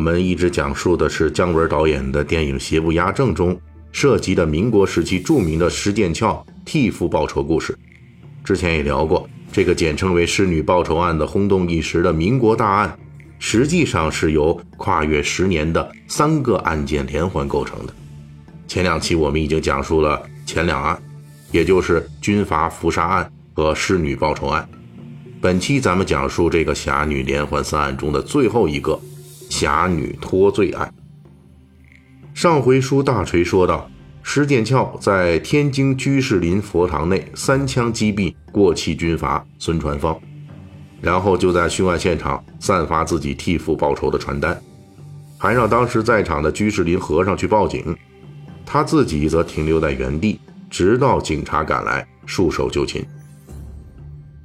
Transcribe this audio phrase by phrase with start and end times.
[0.00, 3.60] 我们一直讲述的是姜文导演的电影《邪不压正》中
[3.92, 7.78] 涉及的民国时期著名的施剑翘替父报仇故事。
[8.42, 12.98] 之前也聊过，这个简称为“侍女报仇案”的轰动一时的民国大案，
[13.38, 17.92] 实际上是由跨越十年的三个案件连环构成的。
[18.66, 20.98] 前两期我们已经讲述了前两案，
[21.52, 24.66] 也就是军阀伏杀案和侍女报仇案。
[25.42, 28.98] 本期咱们讲述这个侠女连环三案中的最后一个。
[29.50, 30.90] 侠女脱罪案。
[32.32, 33.90] 上回书大锤说到，
[34.22, 40.18] 施剑翘在天津居士林佛堂内三枪击毙过气军阀孙传芳，
[41.02, 44.58] 然后就在凶案现场散发自己替父报仇的传单，
[45.36, 47.94] 还让当时在场的居士林和尚去报警，
[48.64, 53.04] 他自己则停留在原地，直到警察赶来束手就擒。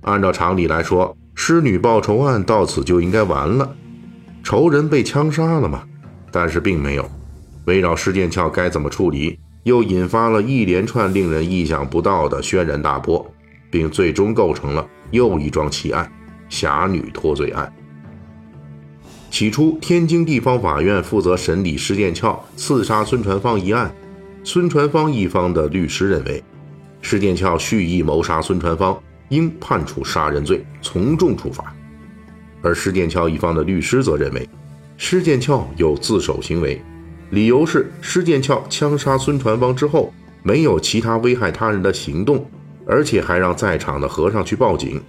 [0.01, 3.75] 按照常理来说，施女报仇案到此就应该完了。
[4.45, 5.81] 仇人被枪杀了吗？
[6.31, 7.09] 但是并没有。
[7.65, 13.25] 围绕施剑翘该怎么处理，又引发了一连串令人意想不到的轩然大波，
[13.71, 16.07] 并最终构成了又一桩奇案——
[16.47, 17.73] 侠女脱罪案。
[19.31, 23.91] 起初，天津地方法院负责审理施剑翘刺杀孙传芳一案，
[24.43, 26.43] 孙传芳一方的律师认为，
[27.01, 28.95] 施剑翘蓄意谋杀孙传芳，
[29.29, 31.75] 应判处杀人罪，从重处罚。
[32.66, 34.49] 而施剑翘一方的律师则认为，
[34.97, 36.81] 施剑翘有自首行为，
[37.30, 42.44] 理由是施剑翘枪杀孙传芳之后，没有其他危害他人的行动，
[42.88, 44.99] 而且还让在场的和尚去报警，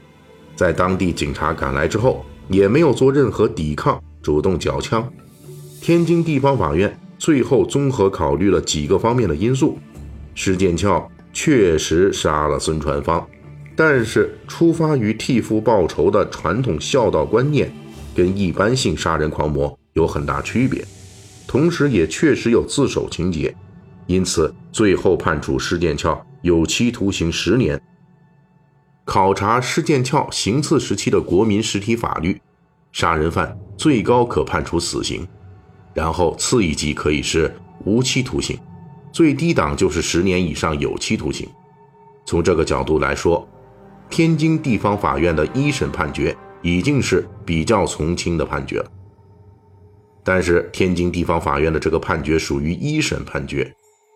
[0.55, 5.11] 在当地警察赶来之后，也没有做任何抵抗，主动缴枪。
[5.80, 9.79] 天津地方法院最后综合考虑了几个方面的因素，
[10.35, 13.27] 施剑翘确实杀了孙传芳。
[13.77, 17.70] 但是，出发于替父报仇的传统孝道观念，
[18.14, 20.83] 跟一般性杀人狂魔有很大区别，
[21.47, 23.55] 同时也确实有自首情节，
[24.07, 27.79] 因此最后判处施剑翘有期徒刑十年。
[29.05, 32.41] 考察施剑翘行刺时期的国民实体法律，
[32.92, 35.29] 杀人犯最高可判处死刑，
[35.92, 37.55] 然后次一级可以是
[37.85, 38.59] 无期徒刑，
[39.13, 41.47] 最低档就是十年以上有期徒刑。
[42.25, 43.47] 从这个角度来说，
[44.08, 48.86] 天津地方法院的一审判决已经是比较从轻的判决了，
[50.24, 53.72] 但是天津地方法院的这个判决属于一审判决，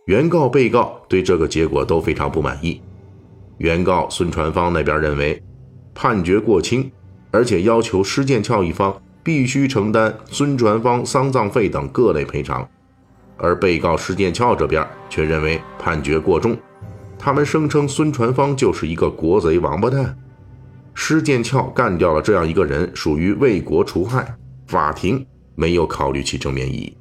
[0.07, 2.81] 原告、被告对这个结果都非常不满意。
[3.59, 5.43] 原告孙传芳那边认为
[5.95, 6.91] 判决过轻，
[7.31, 12.67] 而且要求施建翘一方必须承担孙传芳丧葬费等各类赔偿，
[13.37, 16.57] 而被告施建翘这边却认为判决过重。
[17.23, 20.17] 他们声称孙传芳就是一个国贼王八蛋，
[20.95, 24.35] 施剑翘干掉了这样一个人，属于为国除害。
[24.67, 26.97] 法庭没有考虑其正面意义，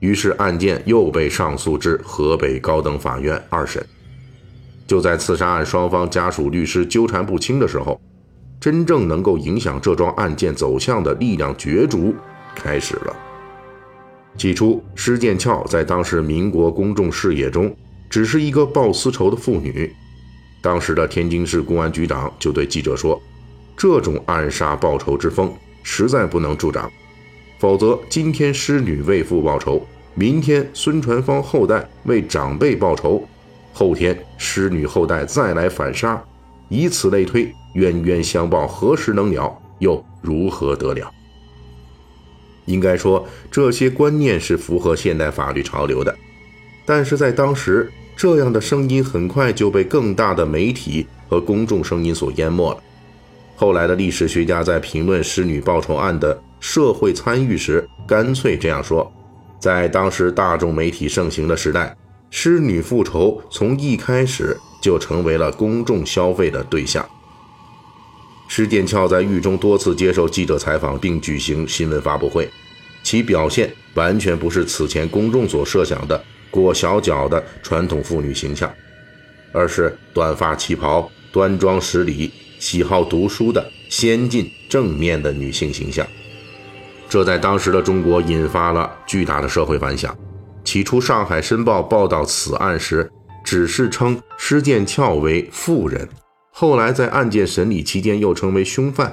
[0.00, 3.82] 于是案件又被上诉至河北高等法院二审。
[4.86, 7.98] 就在刺杀案双方家属律师纠缠不清的时候，
[8.60, 12.14] 真正能够影响这桩案件走向的力量角逐
[12.54, 13.16] 开始了。
[14.36, 17.74] 起初，施剑翘在当时民国公众视野中。
[18.08, 19.94] 只是一个报私仇的妇女，
[20.60, 23.20] 当时的天津市公安局长就对记者说
[23.76, 26.90] ：“这种暗杀报仇之风实在不能助长，
[27.58, 29.84] 否则今天师女为父报仇，
[30.14, 33.26] 明天孙传芳后代为长辈报仇，
[33.72, 36.22] 后天师女后代再来反杀，
[36.68, 39.60] 以此类推，冤冤相报何时能了？
[39.80, 41.10] 又如何得了？”
[42.66, 46.16] 应该说，这些观念是符合现代法律潮流的，
[46.84, 47.90] 但是在当时。
[48.16, 52.80] 这样的声音很快就被更大的媒体和公众声音所淹没了。
[53.56, 59.12] 后来的历史学家在评论施女报仇案的社会参与时，干脆这样说：
[59.58, 61.96] 在当时大众媒体盛行的时代，
[62.30, 67.04] 施女复仇从一开始就成为了公众消费的对象。
[68.46, 72.48] 施剑翘在狱中多次接受记者采访，并举行新闻发布会，
[73.02, 76.24] 其表现完全不是此前公众所设想的。
[76.54, 78.72] 裹小脚的传统妇女形象，
[79.52, 82.30] 而是短发旗袍、端庄识礼、
[82.60, 86.06] 喜好读书的先进正面的女性形象。
[87.08, 90.16] 这在当时的中国引发了巨大的社会反响。
[90.62, 93.10] 起初，《上海申报》报道此案时，
[93.44, 96.08] 只是称施剑翘为妇人，
[96.52, 99.12] 后来在案件审理期间又称为凶犯。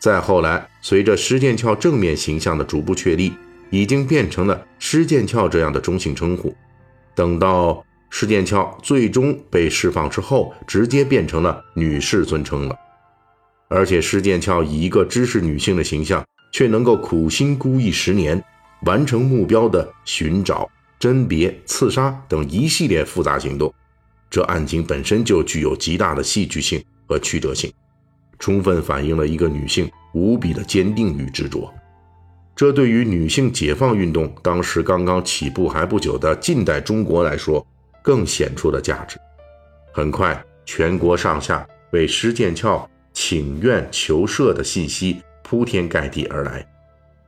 [0.00, 3.32] 再后来，随着施剑翘正面形象的逐步确立，
[3.70, 6.54] 已经变成了施剑翘这样的中性称呼。
[7.14, 12.76] 等到施剑翘最终被释放之后，直接变成了女士尊称了。
[13.68, 18.42] 而且，施剑翘以一个知识女性的形象，却能够苦心孤诣十年。
[18.82, 20.70] 完成目标的寻找、
[21.00, 23.72] 甄别、刺杀等一系列复杂行动，
[24.28, 27.72] 这案情本身就具有极大的戏剧性和曲折性，
[28.38, 31.72] 充分反映了一个女性无比的坚定与执着。
[32.56, 37.64] 这对于女性解放运动当时刚刚起步还不久的近代中国来说，
[38.02, 39.18] 更显出了价值。
[39.92, 46.66] 很快，全国上下为施剑翘请愿求赦的信息铺天盖地而来。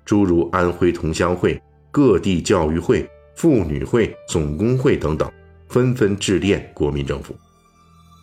[0.02, 1.60] 诸如安徽同乡会、
[1.90, 5.30] 各地教育会、妇女会、总工会等等，
[5.68, 7.36] 纷纷致电国民政府。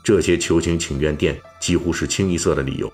[0.03, 2.91] 这些求情请愿电几乎是清一色的理由：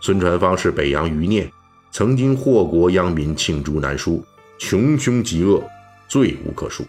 [0.00, 1.50] 孙传芳是北洋余孽，
[1.90, 4.24] 曾经祸国殃民，罄竹难书，
[4.58, 5.62] 穷凶极恶，
[6.08, 6.84] 罪无可恕。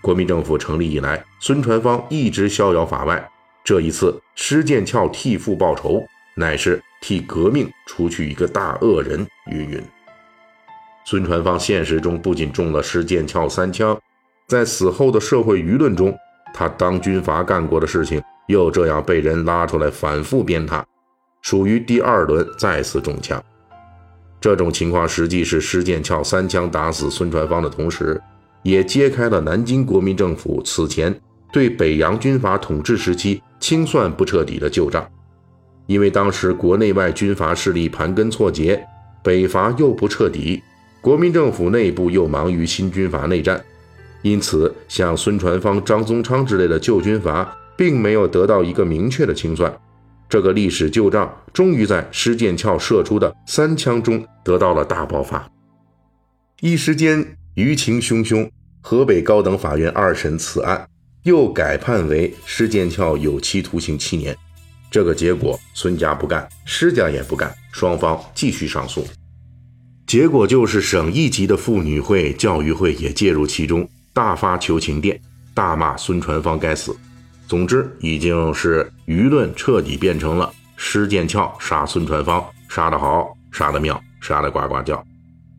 [0.00, 3.30] 国民政府成立以来，孙传芳一直逍遥法外。
[3.62, 6.02] 这一次施剑翘替父报仇，
[6.34, 9.26] 乃是替革命除去一个大恶人。
[9.50, 9.82] 云云。
[11.04, 13.98] 孙传芳现实中不仅中了施剑翘三枪，
[14.46, 16.16] 在死后的社会舆论中，
[16.54, 20.82] 他当军阀干过的事情又这样被人拉出来反复鞭挞，
[21.42, 23.42] 属于第二轮再次中枪。
[24.40, 28.20] 这种情况实际是施剑翘三枪打死孙传芳的同时，
[28.62, 31.14] 也揭开了南京国民政府此前
[31.52, 35.06] 对北洋军阀统治时期清算不彻底的旧账。
[35.86, 38.82] 因为当时国内外军阀势力盘根错节，
[39.22, 40.62] 北伐又不彻底。
[41.02, 43.62] 国民政府内部又忙于新军阀内战，
[44.22, 49.74] 因此像孙传芳、张宗昌之类的旧军阀，并没有得到一个明确的清算。
[50.30, 55.50] 这个历史旧账终于在施剑翘射出的三枪中得到了大爆发。
[56.60, 58.48] 一时间舆情汹汹，
[58.80, 60.88] 河北高等法院二审此案，
[61.24, 64.36] 又改判为施剑翘有期徒刑七年。
[64.88, 69.04] 这个结果，孙家不干，施家也不干，双方继续上诉。
[70.06, 75.20] 结果就是省一级的妇女会、教育会也介入其中，大发求情电，
[75.54, 76.96] 大骂孙传芳该死。
[77.50, 85.04] 总之，已经是舆论彻底变成了施剑翘杀孙传芳，杀得好，杀得妙，杀得呱呱叫。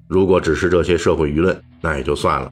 [0.08, 2.50] 如果只是这些社会舆论，那也就算了。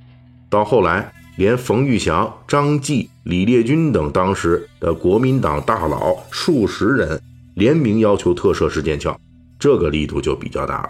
[0.49, 7.17] 到后来，连冯玉祥、张继、李烈钧等当时的国民党大佬数十人
[7.53, 9.17] 联名要求特赦施剑翘，
[9.57, 10.89] 这个力度就比较大了。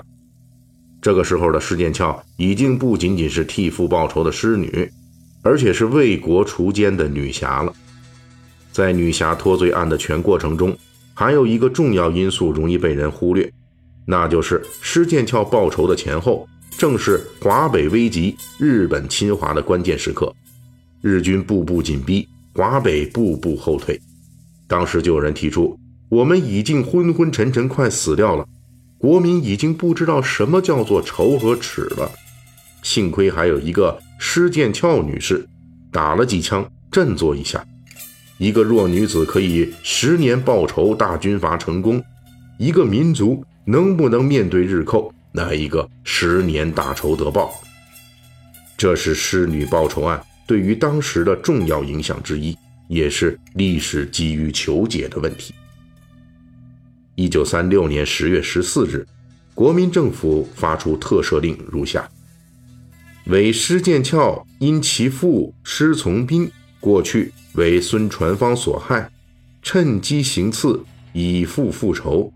[1.00, 4.92] 这个时候的施剑翘已经不仅仅是替父报仇的狮女，
[5.44, 7.72] 而且是为国除奸的女侠了。
[8.80, 10.74] 在女侠脱罪案的全过程中，
[11.14, 13.52] 还有一个重要因素容易被人忽略，
[14.06, 16.48] 那就是施剑翘报仇的前后，
[16.78, 20.34] 正是华北危急、日本侵华的关键时刻，
[21.02, 24.00] 日军步步紧逼，华北步步后退。
[24.66, 25.78] 当时就有人提出，
[26.08, 28.48] 我们已经昏昏沉沉，快死掉了。
[28.98, 32.10] 国民已经不知道什么叫做仇和耻了，
[32.82, 35.46] 幸亏还有一个施剑翘女士
[35.92, 37.62] 打了几枪振作一下。
[38.40, 42.02] 一个弱女子可以十年报仇，大军阀成功；
[42.58, 47.52] 一个民族能不能面对日寇，那一个十年大仇得报？
[48.78, 55.54] 这是施女报仇案对于当时的重要影响之一，也是历史急于求解的问题。
[57.16, 59.06] 一九三六年十月十四日，
[59.54, 62.10] 国民政府发出特赦令如下：
[63.26, 69.10] 为施剑翘因其父施从斌过去为孙传芳所害，
[69.62, 70.84] 趁机行刺，
[71.14, 72.32] 以复复仇。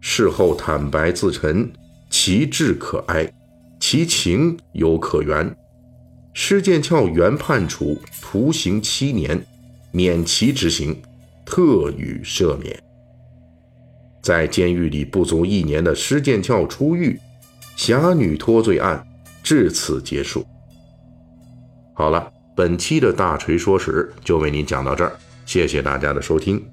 [0.00, 1.70] 事后坦白自陈，
[2.10, 3.32] 其志可哀，
[3.80, 5.56] 其情有可原。
[6.32, 9.46] 施剑翘原判处徒刑七年，
[9.90, 11.00] 免其执行，
[11.44, 12.78] 特予赦免。
[14.22, 17.18] 在监狱里不足一年的施剑翘出狱，
[17.76, 19.06] 侠女脱罪案
[19.42, 20.44] 至此结束。
[21.94, 25.12] 好了，本期的大锤说史就为您讲到这儿，
[25.44, 26.66] 谢谢大家的收听，